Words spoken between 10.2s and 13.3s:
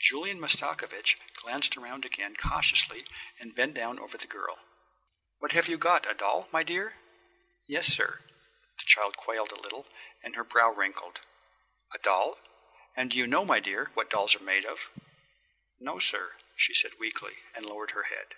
and her brow wrinkled. "A doll? And do you